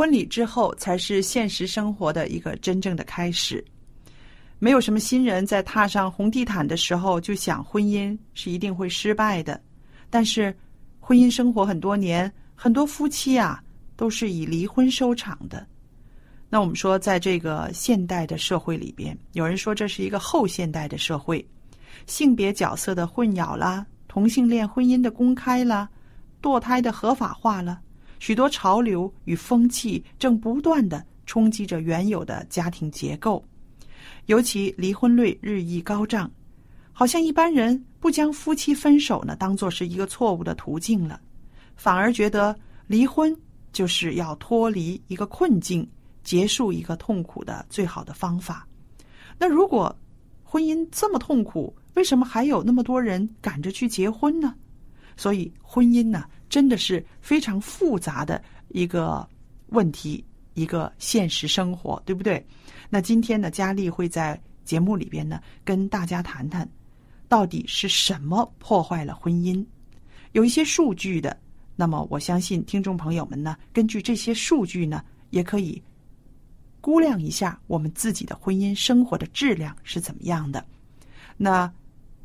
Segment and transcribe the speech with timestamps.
[0.00, 3.62] 婚礼之后才是现实生活的一个真正的开始。
[4.58, 9.60] 没有什么新人在踏上红地毯的时候就想婚姻是一定会失败的。
[10.08, 10.56] 但是，
[11.00, 13.62] 婚姻生活很多年，很多夫妻啊
[13.94, 15.66] 都是以离婚收场的。
[16.48, 21.46] 那我们说，在这个现代的社会里边，有人说这是一个后现代的社会，
[22.06, 25.86] 性别角色的混淆啦，同性恋婚姻的公开啦，
[26.40, 27.82] 堕胎的合法化了。
[28.20, 33.44] 许多潮流与风气正不断的冲击着原有的家庭结构，
[34.26, 36.30] 尤其离婚率日益高涨，
[36.92, 41.18] 好像一般人不将夫妻分手呢当做是一个错误的途径了，
[41.74, 42.54] 反而觉得
[42.86, 43.36] 离婚
[43.72, 45.88] 就是要脱离一个困境、
[46.22, 48.68] 结束一个痛苦的最好的方法。
[49.38, 49.94] 那如果
[50.44, 54.54] 婚姻这么痛苦，为什么还有那么多人赶着去结婚呢？
[55.16, 56.24] 所以婚姻呢？
[56.50, 59.26] 真的是非常复杂的一个
[59.68, 60.22] 问题，
[60.54, 62.44] 一个现实生活，对不对？
[62.90, 66.68] 那今天呢，佳丽会在节目里边呢，跟大家谈谈，
[67.28, 69.64] 到底是什么破坏了婚姻？
[70.32, 71.36] 有一些数据的，
[71.76, 75.80] 那么我相信听众朋友们呢，根据这些数据呢，也可以
[76.80, 80.64] 估量一下我们自己的婚姻生活的质量是怎么样的。
[81.36, 81.72] 那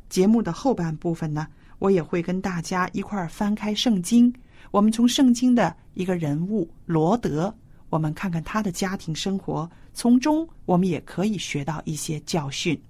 [0.08, 1.46] 节目的后半部分呢？
[1.78, 4.32] 我也会跟大家一块儿翻开圣经，
[4.70, 7.54] 我们从圣经的一个人物罗德，
[7.90, 12.80] 我们看看他的家庭生活，从中我们也可以学到一些教训。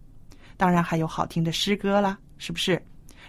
[0.56, 2.80] 当然还有好听的诗歌啦，是不是？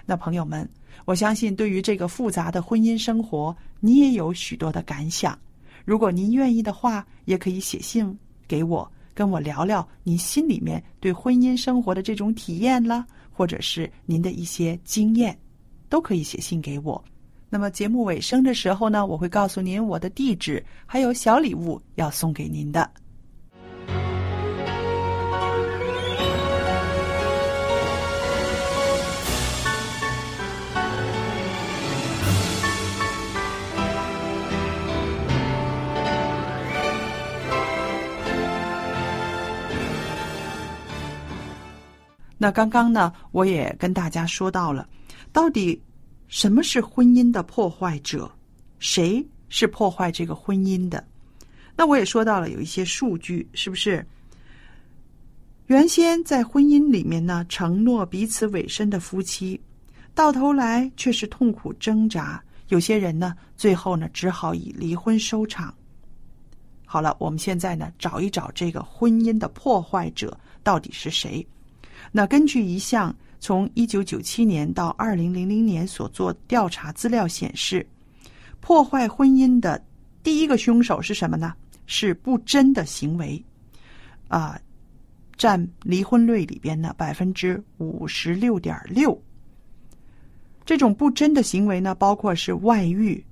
[0.06, 0.68] 那朋友们，
[1.06, 5.38] 我相信对于这个复杂的婚姻生活，你也有许多的感想。
[5.84, 15.38] 如果您愿意的话，也可以写信给我，跟我聊聊您心里面对婚姻生活的这种体验啦，或者是您的一些经验。
[15.90, 17.04] 都可以写信给我。
[17.50, 22.90] 那么节目尾声的时候呢，我会告诉您我的地址，还有小礼物要送给您的。
[42.40, 44.88] 那刚刚呢，我也跟大家说到了。
[45.38, 45.80] 到底
[46.28, 48.28] 什么是婚姻的破坏者？
[48.80, 51.06] 谁是破坏这个婚姻的？
[51.76, 54.04] 那我也说到了有一些数据，是不是？
[55.68, 59.62] 原先在婚姻里面呢，承诺彼此委身的夫妻，
[60.16, 62.44] 到头来却是痛苦挣扎。
[62.70, 65.72] 有些人呢，最后呢，只好以离婚收场。
[66.84, 71.46] 好了，我们现在呢，找一找这个婚姻的破坏者到底是谁？
[72.12, 73.16] 那根据一项。
[73.40, 77.86] 从一九九七年到二零零零年所做调查资料显示，
[78.60, 79.84] 破坏婚姻的
[80.24, 81.54] 第一个凶手是什么呢？
[81.86, 83.44] 是不贞的行为。
[84.28, 84.60] 啊，
[85.38, 89.18] 占离婚率里边的百分之五十六点六。
[90.66, 93.24] 这种不贞的行为呢，包括是外遇、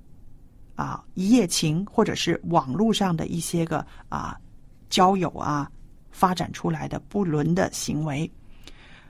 [0.74, 4.40] 啊一夜情，或者是网络上的一些个啊
[4.88, 5.70] 交友啊
[6.10, 8.30] 发展出来的不伦的行为。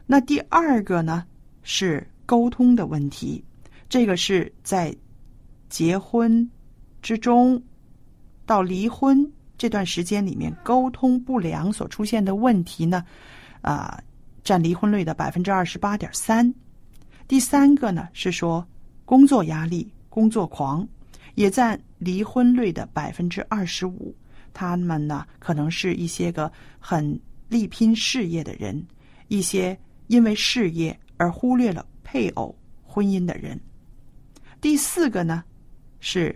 [0.06, 1.24] 那第二个呢
[1.62, 3.44] 是沟通的问题，
[3.88, 4.94] 这个是在
[5.68, 6.48] 结婚
[7.02, 7.60] 之中
[8.46, 13.04] 到离婚这段时间里面沟通不良所出现的问题呢，
[13.62, 14.00] 啊
[14.44, 16.54] 占离婚率的百分之二十八点三。
[17.26, 18.64] 第三个呢是说
[19.04, 20.86] 工作压力、工作狂，
[21.34, 24.14] 也占离婚率的百分之二十五。
[24.52, 27.18] 他们呢可能是一些个很
[27.48, 28.86] 力拼事业的人，
[29.28, 29.76] 一些
[30.06, 33.60] 因为事业而忽略了配偶、婚姻的人。
[34.60, 35.44] 第四个呢
[36.00, 36.34] 是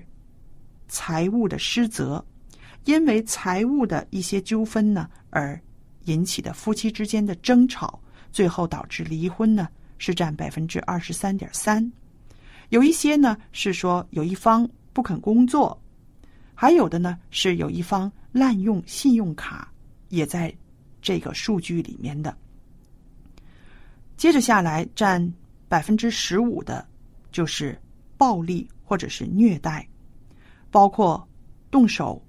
[0.89, 2.25] 财务的失责，
[2.85, 5.61] 因为财务的一些纠纷呢而
[6.05, 8.01] 引起的夫妻之间的争吵，
[8.33, 9.69] 最后导致离婚呢。
[10.03, 11.93] 是占百分之二十三点三，
[12.71, 15.79] 有一些呢是说有一方不肯工作，
[16.55, 19.71] 还有的呢是有一方滥用信用卡，
[20.09, 20.51] 也在
[21.03, 22.35] 这个数据里面的。
[24.21, 25.33] 接着下来占
[25.67, 26.87] 百分之十五的，
[27.33, 27.81] 就是
[28.19, 29.89] 暴力或者是虐待，
[30.71, 31.27] 包括
[31.71, 32.23] 动手、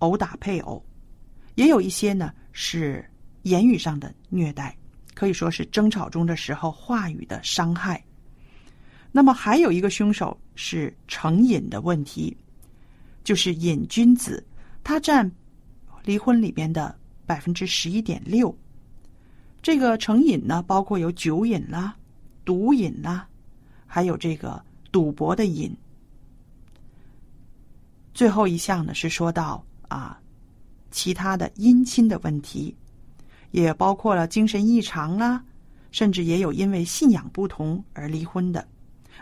[0.00, 0.84] 殴打配偶，
[1.54, 3.02] 也有一些呢是
[3.44, 4.76] 言语上的虐待。
[5.14, 8.04] 可以说是争吵中的时候话语的伤害。
[9.10, 12.36] 那么还有一个凶手是成瘾的问题，
[13.22, 14.46] 就是瘾君子，
[14.82, 15.32] 他占
[16.04, 16.94] 离婚里边的
[17.24, 18.54] 百分之十一点六。
[19.64, 21.96] 这个成瘾呢，包括有酒瘾啦、
[22.44, 23.26] 毒瘾啦，
[23.86, 24.62] 还有这个
[24.92, 25.74] 赌博的瘾。
[28.12, 30.20] 最后一项呢是说到啊，
[30.90, 32.76] 其他的姻亲的问题。
[33.52, 35.42] 也包括了精神异常啦，
[35.92, 38.68] 甚至也有因为信仰不同而离婚的，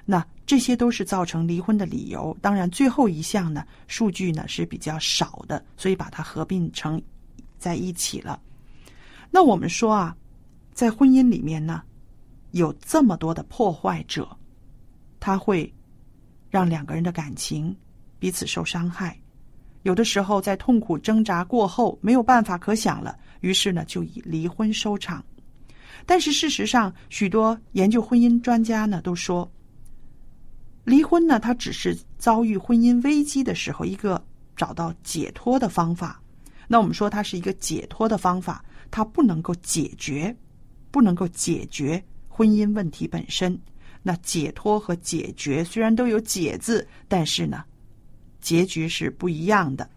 [0.05, 2.37] 那这些都是造成离婚的理由。
[2.41, 7.01] 当然，最后一项呢，数据呢是比较少的，所以把它合并成
[7.59, 8.41] 在一起了。
[9.31, 10.17] 那我们说啊，
[10.73, 11.83] 在婚姻里面呢，
[12.53, 14.29] 有这么多的破坏者，
[15.21, 15.73] 他会
[16.51, 17.75] 让两个人的感情
[18.19, 19.19] 彼此受伤害。
[19.83, 25.25] 有的时候，在痛苦挣扎过后，没有办法可想了，于是呢，就以离婚收场。
[26.07, 29.51] 但是事实上，许多研究婚姻专家呢都说，
[30.85, 34.25] 离婚呢，它只是遭遇婚姻危机的时候一个
[34.57, 36.21] 找到解脱的方法。
[36.69, 40.35] 那我们说它是一个解脱的方法，它不能够解决，
[40.93, 43.59] 不能够解决婚姻问题本身。
[44.05, 47.65] 那解脱和解决虽然都有“解”字，但是呢？
[48.41, 49.89] 结局是不一样的。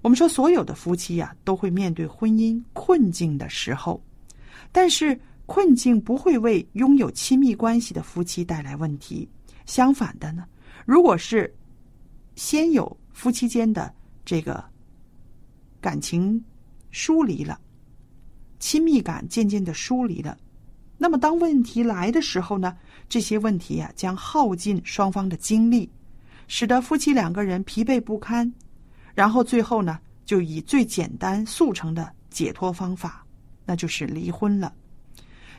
[0.00, 4.00] 我们说，所有的夫妻呀，都会面对婚姻困境的时候，
[4.70, 9.28] 但是困境不会为拥有亲密关系的夫妻带来问题。
[9.64, 10.46] 相反的呢，
[10.84, 11.52] 如果是
[12.36, 13.92] 先有夫妻间的
[14.24, 14.64] 这个
[15.80, 16.40] 感情
[16.92, 17.60] 疏离了，
[18.58, 20.36] 亲密感渐渐的疏离了，
[20.98, 22.76] 那么当问题来的时候呢，
[23.08, 25.88] 这些问题呀，将耗尽双方的精力。
[26.48, 28.50] 使得夫妻两个人疲惫不堪，
[29.14, 33.26] 然后最后呢，就以最简单速成的解脱方法，
[33.64, 34.72] 那就是离婚了。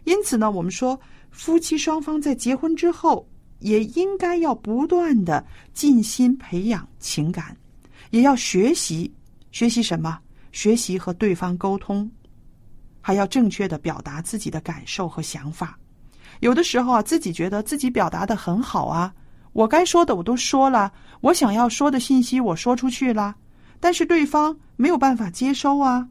[0.06, 0.98] 因此呢，我们说
[1.30, 3.28] 夫妻双方在结婚之后，
[3.60, 7.56] 也应该要不断的尽心培养情感，
[8.12, 9.14] 也要学习
[9.52, 10.18] 学习什么？
[10.54, 12.10] 学习和对方沟通，
[13.08, 15.80] 还要正确的表达自己的感受和想法。
[16.42, 19.14] 有的时候啊，自己觉得自己表达的很好啊。
[19.54, 23.34] 我该说的我都说了，我想要说的信息我说出去了，
[23.80, 26.06] 但是对方没有办法接收啊，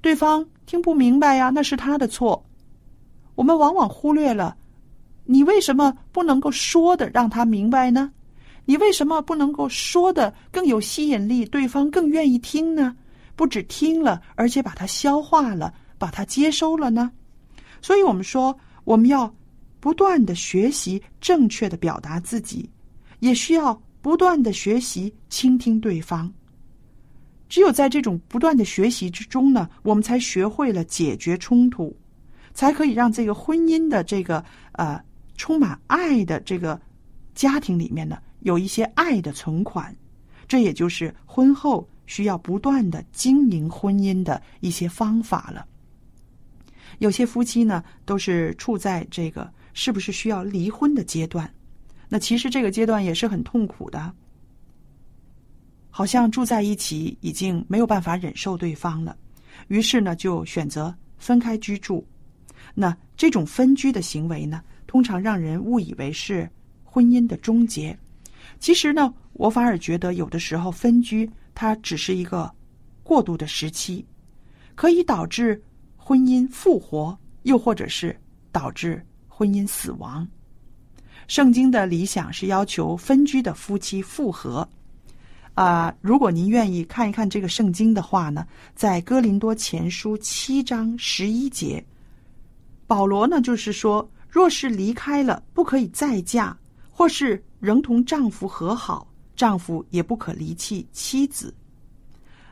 [0.00, 2.44] 对方听不明白呀，那是他的错。
[3.36, 4.56] 我们往往忽略了，
[5.22, 8.10] 你为什么不能够说的让他明白呢？
[8.64, 12.96] 你为什么不能够说的更有吸引力，对方更愿意听呢？
[13.36, 17.10] 不止听了，而且把它消化了，把它接收了呢？
[17.82, 19.34] 所以我们说，我们要。
[19.80, 22.68] 不断的学习正确的表达自己，
[23.20, 26.30] 也需要不断的学习倾听对方。
[27.48, 31.96] 只有在这种不断的学习之中呢，我们才学会了解决冲突，
[32.52, 35.00] 才可以让这个婚姻的这个呃
[35.36, 36.78] 充满爱的这个
[37.36, 39.94] 家庭里面呢，有一些爱的存款。
[40.48, 45.64] 这也就是婚后需要不断的经营婚姻的一些方法了。
[46.98, 49.50] 有些夫妻呢，都是处在这个。
[49.74, 51.48] 是不是需要离婚的阶段？
[52.08, 54.12] 那其实这个阶段也是很痛苦的，
[55.88, 59.16] 好像住在一起已经没有办法忍受对方了。
[59.68, 62.04] 于是呢就选择分开居住。
[62.74, 66.50] 那这种分居的行为呢，通常让人误以为是
[66.82, 67.96] 婚姻的终结。
[68.58, 72.52] 其实呢，我反而觉得有的时候分居它只是一个
[73.04, 74.04] 过渡的时期，
[74.74, 75.62] 可以导致
[76.08, 78.18] 婚姻复活，又或者是
[78.50, 80.26] 导致婚姻死亡。
[81.26, 84.66] 圣经的理想是要求分居的夫妻复合。
[85.52, 91.84] 啊，如果您愿意看一看这个圣经的话呢，在哥林多前书七章十一节。
[92.86, 96.56] 保罗呢，就是说，若是离开了，不可以再嫁；
[96.90, 101.54] 或是仍同丈夫和好，丈夫也不可离弃妻子。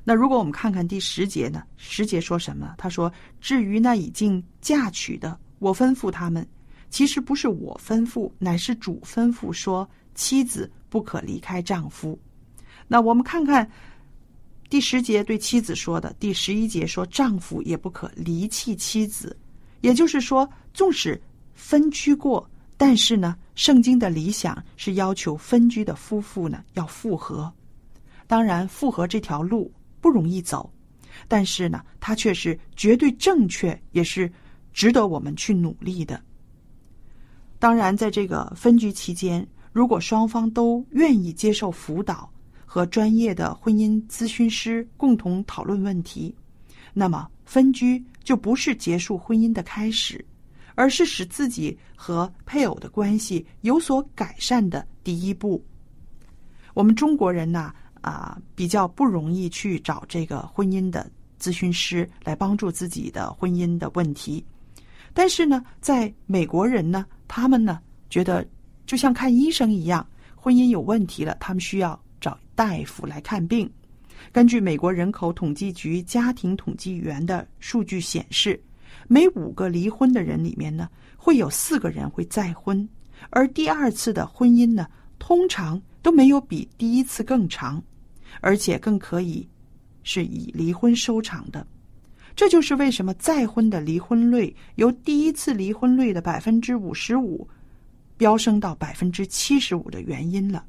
[0.09, 1.65] 那如果我们看看第十节呢？
[1.77, 2.77] 十节说什么？
[2.79, 6.47] 他说：“至于那已经嫁娶的，我吩咐他们，
[6.91, 12.17] 其实不是我吩咐，乃是主吩咐说，妻子不可离开丈夫。”
[12.87, 13.69] 那我们看看
[14.71, 19.37] 第十节对妻子说的，第十一节说丈夫也不可离弃妻子。
[19.81, 21.21] 也就是说，纵使
[21.53, 27.53] 分居过，但是呢，圣经的理想是要求分居的夫妇呢要复合。
[28.29, 29.69] 当然，复合这条路
[30.01, 30.73] 不容易走，
[31.29, 34.31] 但是呢，它却是绝对正确，也是
[34.73, 36.21] 值得我们去努力的。
[37.59, 42.31] 当然，在这个分居期间，如果双方都愿意接受辅导
[42.65, 46.35] 和专业的婚姻咨询师共同讨论问题，
[46.93, 48.05] 那么分居。
[48.27, 50.27] 就不是结束婚姻的开始，
[50.75, 55.65] 而是使自己和配偶的关系有所改善的第一步。
[56.75, 61.11] 我们中国人呢，啊，啊比较不容易去找这个婚姻的
[61.41, 64.45] 咨询师来帮助自己的婚姻的问题。
[65.13, 68.47] 但是呢，在美国人呢，他们呢觉得
[68.85, 73.71] 就像看医生一样，婚姻有问题了，他们需要找大夫来看病。
[74.33, 78.61] 根据美国人口统计局家庭统计员的数据显示，
[79.09, 82.87] 每五个离婚的人里面呢，会有四个人会再婚，
[83.31, 84.87] 而第二次的婚姻呢，
[85.19, 87.83] 通常都没有比第一次更长，
[88.41, 89.45] 而且更可以
[90.05, 91.67] 是以离婚收场的。
[92.37, 97.49] 这就是为什么再婚的离婚率由第一次离婚率的百分之五十五
[98.17, 100.65] 飙升到百分之七十五的原因了。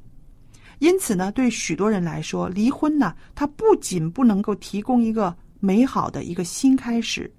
[0.80, 7.32] 因此呢，对许多人来说，离婚呢，它不仅不能够提供一个美好的一个新开始，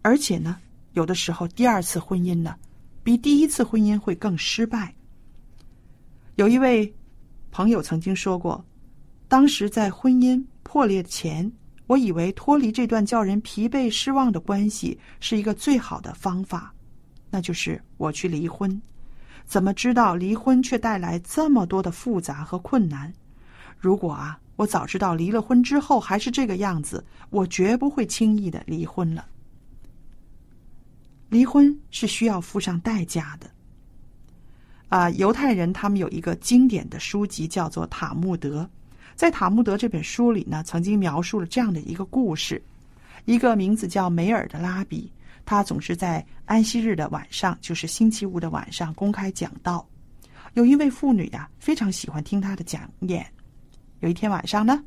[0.00, 0.56] 而且呢，
[0.94, 2.56] 有的时候第二次婚姻呢，
[3.02, 4.94] 比第一次婚姻会更失败。
[6.36, 6.92] 有一位
[7.52, 8.64] 朋友曾经说过，
[9.28, 11.50] 当时在婚姻破裂前，
[11.86, 16.74] 我以为脱离这段叫人疲惫失望的关系是一个最好的方法，
[17.30, 18.82] 那就是我去离婚。
[19.46, 23.12] 怎么知道离婚却带来这么多的复杂和困难？
[23.78, 29.24] 如果啊，我早知道离了婚之后还是这个样子，我绝不会轻易的离婚了。
[31.28, 33.48] 离婚是需要付上代价的。
[34.88, 38.62] 啊，犹太人他们有一个经典的书籍叫做《塔木德》，
[39.16, 42.62] 在《塔木德》这本书里呢，曾经描述了这样的一个故事：
[43.24, 45.10] 一个名字叫梅尔的拉比。
[45.46, 49.86] 他总是在安息日的晚上，就是星期五的晚上公开讲道。
[50.54, 53.26] 有一位妇女呀，非常喜欢听他的讲演。
[54.00, 54.82] 有一天晚上呢，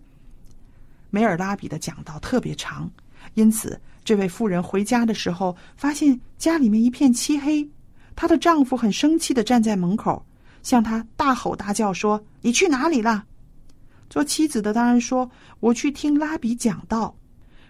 [1.10, 2.90] 梅尔拉比的讲道特别长，
[3.34, 7.68] 因此这位妇人回家的时候，发现家里面一片漆黑。
[8.18, 10.26] 她的丈夫很生气的站在门口，
[10.64, 13.24] 向她大吼大叫说：“你去哪里了？”
[14.10, 15.30] 做妻子的当然说
[15.62, 17.16] ：“我去听拉比讲道。”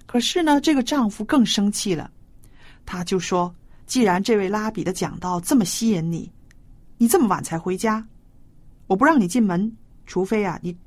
[0.07, 2.09] 可是呢，这个丈夫更生气了。
[2.85, 3.53] 他就说
[3.85, 6.31] ：“既然这位拉比的讲道这么吸引你，
[6.97, 8.07] 你这么晚才回家，
[8.87, 9.75] 我不让你进门，
[10.05, 10.77] 除非啊你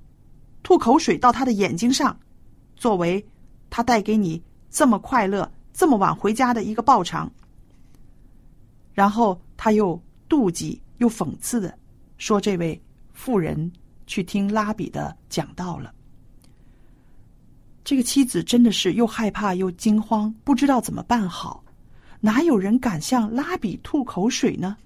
[0.63, 2.19] 吐口水到他的眼睛上，
[2.77, 3.23] 作为
[3.69, 7.31] 他带给你这么快乐、这么晚回家的一个报偿。”
[8.95, 11.79] 然后他又妒忌又讽刺的
[12.17, 12.81] 说：“这位
[13.13, 13.71] 妇人
[14.07, 15.95] 去听拉比的讲道了。”
[17.85, 21.63] 这个妻子真的是又害怕又惊慌，不知道怎么办好。
[22.21, 24.79] 哪有人敢向拉比吐口水呢？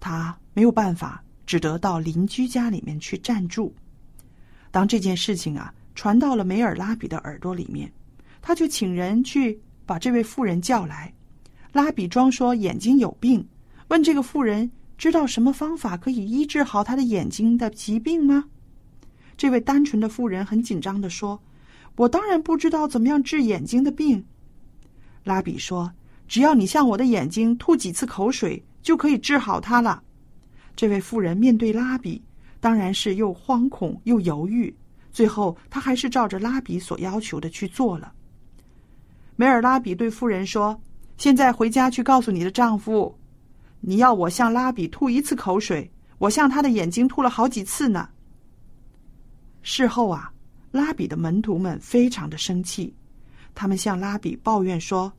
[0.00, 3.72] 他没有办法，只得到邻居家里面去暂住。
[4.72, 7.88] 当这件事情啊传到了梅尔拉比的耳朵里面，
[8.42, 11.14] 他就请人去把这位妇人叫来。
[11.70, 13.46] 拉比装说眼睛有病，
[13.88, 18.44] 问这个妇人知道什么方法可以医治好他的眼睛的疾病吗？
[19.36, 21.40] 这位单纯的妇人很紧张的说
[21.96, 24.24] ：“我当然不知道怎么样治眼睛的病。”
[25.24, 25.92] 拉比说。
[26.28, 30.02] 只要你向我的眼睛吐几次口水，就可以治好它了。
[30.74, 32.20] 这位妇人面对拉比，
[32.58, 34.74] 当然是又惶恐又犹豫。
[35.12, 38.12] 最后，她还是照着拉比所要求的去做了。
[39.36, 40.76] 梅尔拉比对妇人说
[41.16, 43.16] ：“现在回家去告诉你的丈夫，
[43.88, 45.88] 你要我向拉比吐一次口水，
[46.18, 48.08] 我向他的眼睛吐了好几次呢。”
[49.62, 50.32] 事后啊，
[50.72, 52.92] 拉比的门徒们非常的生气，
[53.54, 55.12] 他们向拉比抱怨说：“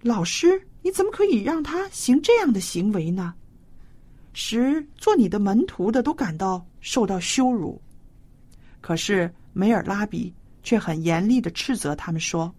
[0.00, 3.34] 老师，你怎么可以让他行这样的行为呢？
[4.32, 7.78] 使做你的门徒的都感到受到羞辱。”
[8.80, 10.32] 可是梅尔拉比
[10.62, 12.54] 却很严厉的斥责他们说。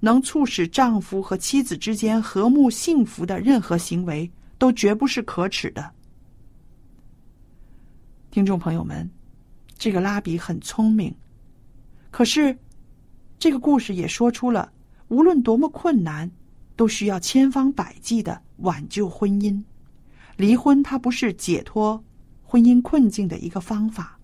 [0.00, 5.92] 能促使丈夫和妻子之间和睦幸福的任何行为，都绝不是可耻的。
[8.30, 9.08] 听众朋友们，
[9.76, 11.14] 这个拉比很聪明，
[12.10, 12.56] 可是
[13.38, 14.72] 这个故事也说出了，
[15.08, 16.30] 无论多么困难，
[16.76, 19.62] 都需要千方百计的挽救婚姻。
[20.36, 22.02] 离婚它不是解脱
[22.42, 24.18] 婚姻困境的一个方法，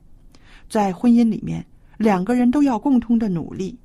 [0.71, 1.67] 在婚姻里面，
[1.99, 3.79] 两个人都要共同的努力。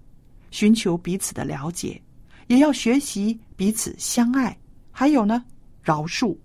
[0.51, 2.00] 寻求彼此的了解，
[2.48, 4.55] 也要学习彼此相爱，
[4.91, 5.43] 还有呢，
[5.81, 6.38] 饶恕。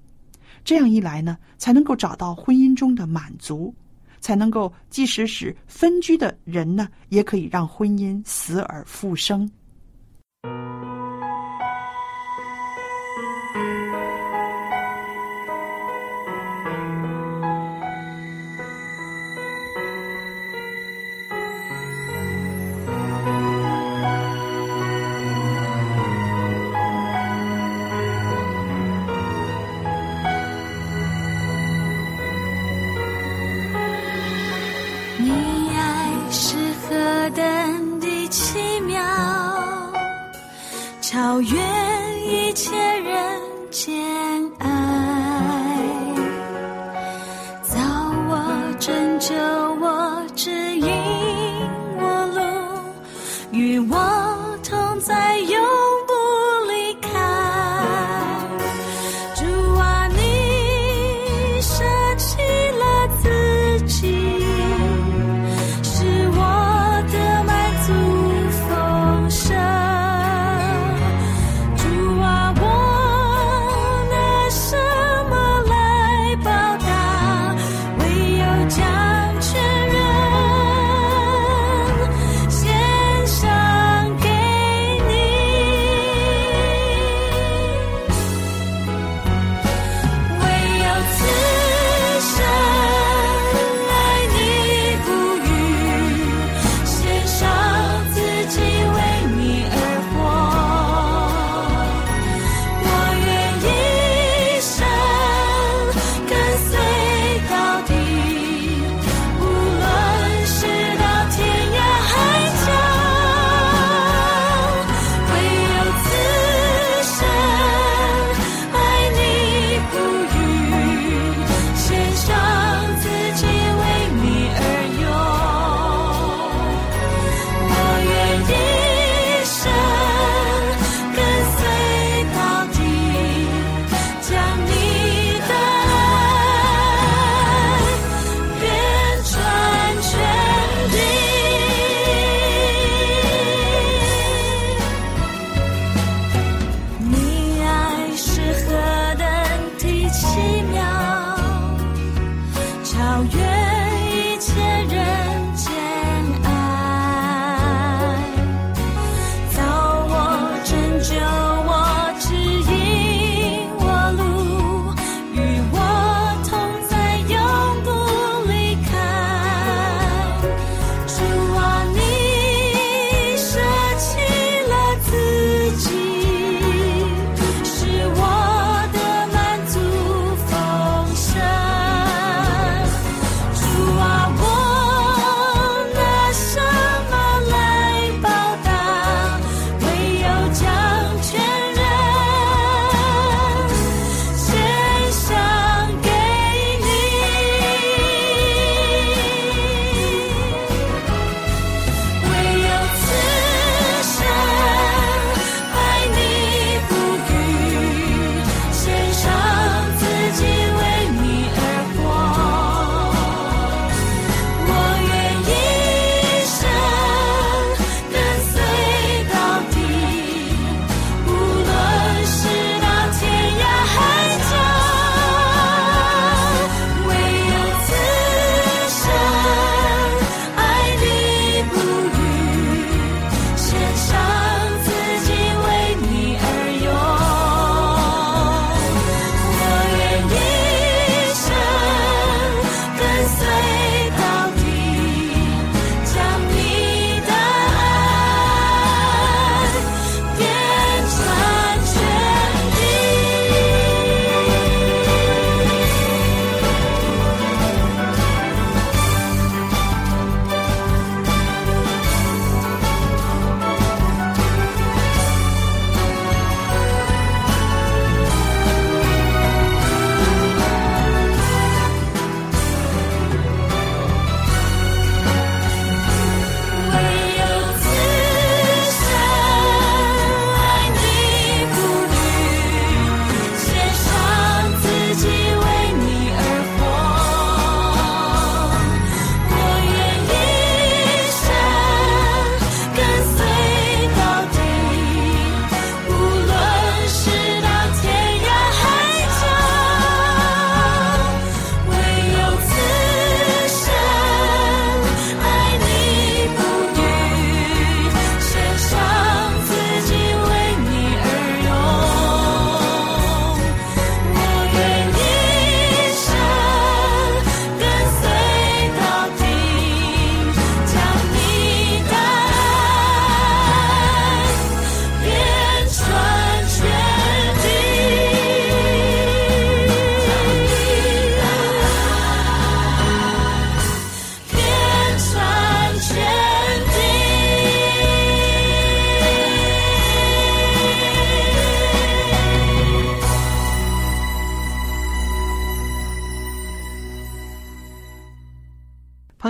[0.64, 3.74] 这样一来呢，才能够找到婚姻中的满足，
[4.20, 9.48] 才能够即使使分居的人呢，也可以让婚姻死而复生。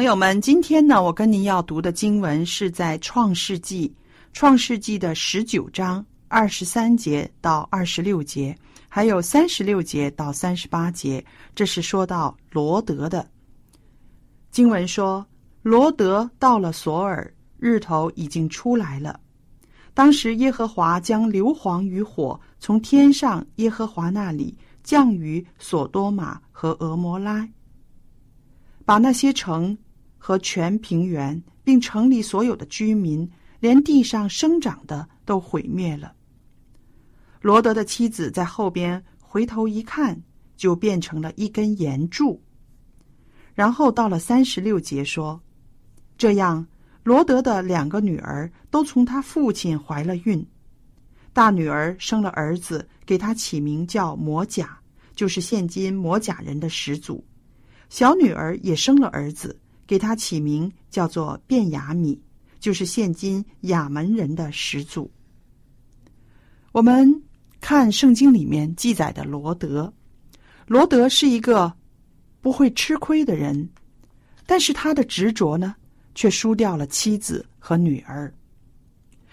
[0.06, 3.88] 友们，今天呢，我跟您要读的经文是在《创世纪》
[4.32, 8.56] 创世纪的十九章二十三节到二十六节，
[8.88, 11.24] 还有三十六节到三十八节。
[11.56, 13.28] 这是说到罗德的
[14.52, 15.26] 经文说，
[15.62, 19.18] 罗德到了索尔，日头已经出来了。
[19.92, 27.48] 当时耶和华将硫磺与火从天上耶和华那里降于索多玛和俄摩拉，
[28.84, 29.76] 把那些城。
[30.26, 36.12] 和全平原，并城里所有的居民，连地上生长的都毁灭了。
[37.40, 40.20] 罗德的妻子在后边回头一看，
[40.56, 42.42] 就变成了一根岩柱。
[43.54, 45.40] 然后到了三十六节说
[46.18, 46.66] ：“这样，
[47.04, 50.44] 罗德的两个女儿都从他父亲怀了孕。
[51.32, 54.76] 大女儿生了儿子，给他起名叫摩甲，
[55.14, 57.24] 就是现今摩甲人的始祖。
[57.88, 59.56] 小女儿也生了儿子。”
[59.86, 62.20] 给他起名叫做卞雅米，
[62.58, 65.10] 就是现今雅门人的始祖。
[66.72, 67.22] 我们
[67.60, 69.92] 看圣经里面记载的罗德，
[70.66, 71.72] 罗德是一个
[72.40, 73.68] 不会吃亏的人，
[74.44, 75.74] 但是他的执着呢，
[76.14, 78.32] 却输掉了妻子和女儿。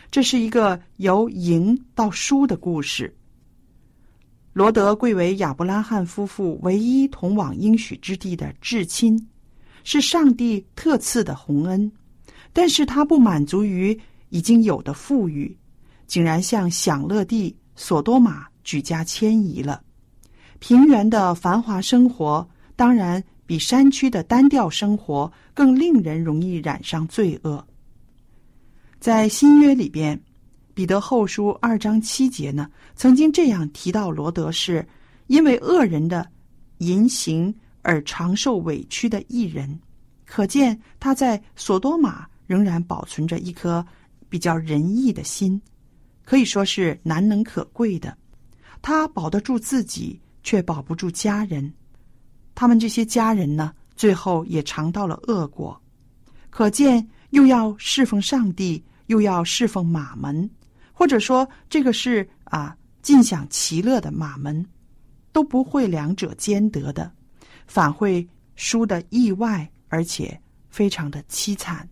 [0.10, 3.14] 这是一个由赢到输的故事。
[4.54, 9.20] 罗德贵为亚伯拉罕夫妇唯一同往应许之地的至亲。
[9.84, 11.92] 是上帝特赐的洪恩，
[12.52, 15.56] 但是他不满足于已经有的富裕，
[16.08, 19.82] 竟然向享乐地索多玛举家迁移了。
[20.60, 27.66] 平原的繁华生活，当然比山区的单调生活更令人容易染上罪恶。
[29.00, 30.18] 在新约里边，
[30.74, 34.88] 彼得后书二章七节呢，曾经这样提到罗德是
[35.28, 36.26] 因为恶人的
[36.78, 37.54] 淫行。
[37.84, 39.80] 而常受委屈的艺人，
[40.26, 43.86] 可见他在索多玛仍然保存着一颗
[44.28, 45.62] 比较仁义的心，
[46.26, 48.18] 可以说是难能可贵的。
[48.82, 51.72] 他保得住自己，却保不住家人。
[52.56, 55.80] 他们这些家人呢，最后也尝到了恶果。
[56.50, 60.50] 可见又要侍奉上帝，又要侍奉马门，
[60.92, 64.66] 或者说这个是啊尽享其乐的马门，
[65.32, 67.12] 都不会两者兼得的。
[67.68, 71.88] 反会输的意外，而且非常的凄惨。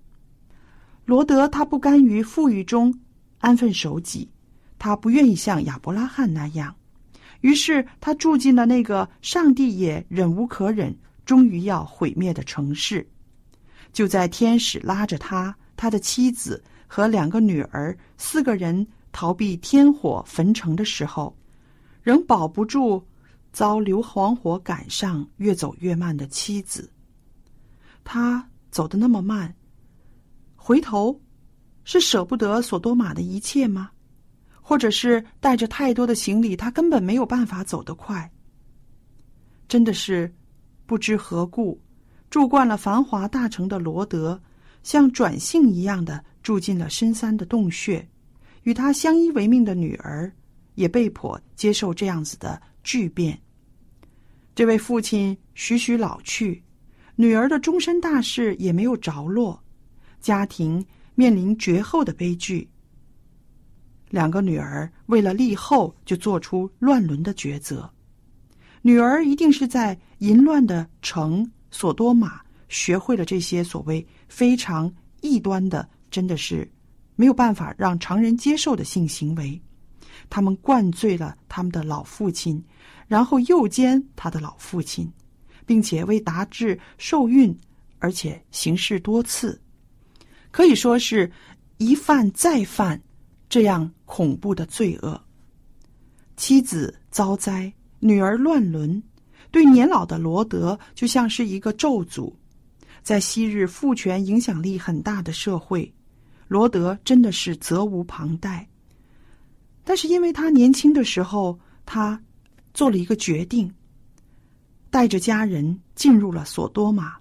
[1.05, 2.93] 罗德他不甘于富裕中
[3.39, 4.29] 安分守己，
[4.77, 6.75] 他不愿意像亚伯拉罕那样，
[7.41, 13.07] 于是他住进了那个上帝也忍无可忍，终于要毁灭的城市。
[13.91, 21.35] 就在天使拉着他、他的妻子和两个女儿四个人逃避天火焚城的时候，
[22.03, 23.03] 仍保不住。
[23.51, 26.89] 遭硫磺火赶上，越走越慢的妻子。
[28.03, 29.53] 他走得那么慢，
[30.55, 31.19] 回头
[31.83, 33.91] 是舍不得索多玛的一切吗？
[34.61, 38.31] 或者是带着太多的行李，他根本没有办法走得快？
[39.67, 40.33] 真的是
[40.85, 41.79] 不知何故，
[42.29, 44.41] 住惯了繁华大城的罗德，
[44.83, 48.07] 像转性一样的住进了深山的洞穴，
[48.63, 50.31] 与他相依为命的女儿
[50.75, 52.61] 也被迫接受这样子的。
[52.83, 53.39] 巨变。
[54.53, 56.61] 这位父亲徐徐老去，
[57.15, 59.61] 女儿的终身大事也没有着落，
[60.19, 62.69] 家庭面临绝后的悲剧。
[64.09, 67.89] 两个女儿为了立后，就做出乱伦的抉择。
[68.81, 76.69] 女儿一定是在淫乱的城索多玛学会了这些所谓非常异端的，真的是
[77.15, 79.61] 没有办法让常人接受的性行为。
[80.31, 82.63] 他们灌醉了他们的老父亲，
[83.05, 85.11] 然后诱奸他的老父亲，
[85.65, 87.55] 并且为达至受孕，
[87.99, 89.61] 而且行事多次，
[90.49, 91.29] 可以说是
[91.77, 92.99] 一犯再犯，
[93.49, 95.21] 这样恐怖的罪恶。
[96.37, 99.03] 妻子遭灾，女儿乱伦，
[99.51, 102.33] 对年老的罗德就像是一个咒诅。
[103.03, 105.93] 在昔日父权影响力很大的社会，
[106.47, 108.65] 罗德真的是责无旁贷。
[109.91, 112.17] 但是，因为他年轻的时候，他
[112.73, 113.69] 做了一个决定，
[114.89, 117.17] 带着家人进入了索多玛。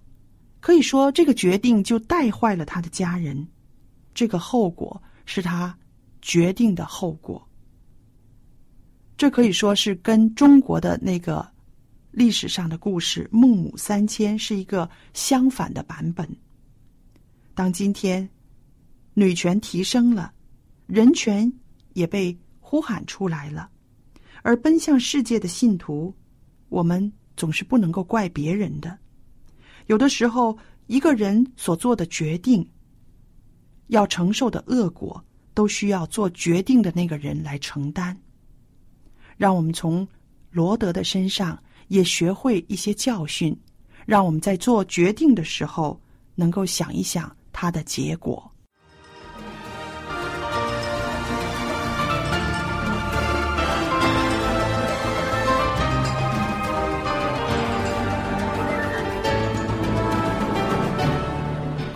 [0.60, 3.44] 可以说，这个决定就带坏了他的家人。
[4.14, 5.76] 这个后果是他
[6.22, 7.44] 决定的后果。
[9.16, 11.44] 这可以说是跟中国的那个
[12.12, 16.24] 历史上的故事“孟母三迁”是一个相反的版本。
[17.52, 18.30] 当今天
[19.14, 20.32] 女权提升了，
[20.86, 21.52] 人权
[21.94, 22.38] 也被。
[22.70, 23.68] 呼喊出来了，
[24.42, 26.14] 而奔向世界的信徒，
[26.68, 28.96] 我们总是不能够怪别人的。
[29.86, 30.56] 有的时候，
[30.86, 32.64] 一个人所做的决定，
[33.88, 35.20] 要承受的恶果，
[35.52, 38.16] 都需要做决定的那个人来承担。
[39.36, 40.06] 让我们从
[40.52, 43.52] 罗德的身上也学会一些教训，
[44.06, 46.00] 让我们在做决定的时候
[46.36, 48.48] 能够想一想它的结果。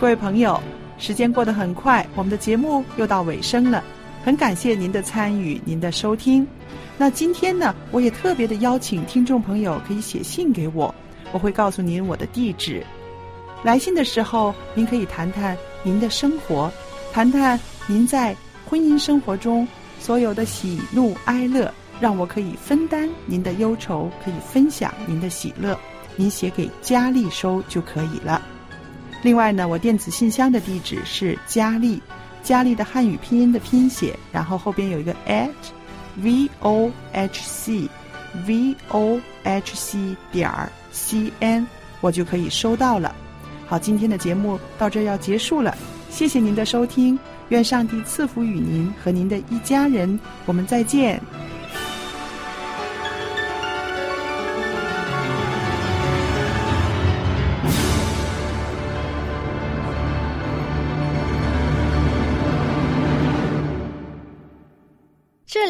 [0.05, 0.61] 各位朋友，
[0.99, 3.83] 时间过得很快，我们的节目又到尾声了。
[4.23, 6.47] 很感谢您的参与，您的收听。
[6.95, 10.93] 那今天呢，我也特别的邀请听众朋友可以写信给我，
[11.31, 12.85] 我会告诉您我的地址。
[13.63, 16.71] 来信的时候，您可以谈谈您的生活，
[17.11, 19.67] 谈谈您在婚姻生活中
[19.99, 25.75] 所有的喜怒哀乐，让我可以分担您的忧愁，可以分享您的喜乐。
[26.15, 28.39] 您写给佳丽收就可以了。
[29.25, 31.99] 另外呢，我电子信箱的地址是佳丽，
[32.43, 35.49] 佳丽的汉语拼音的拼写，然后后边有一个 at
[36.17, 37.89] v o h c
[38.45, 40.51] v o h c 点
[40.91, 41.65] c n，
[42.01, 43.15] 我就可以收到了。
[43.65, 45.75] 好，今天的节目到这要结束了，
[46.11, 47.17] 谢谢您的收听，
[47.49, 51.19] 愿上帝赐福与您和您的一家人，我们再见。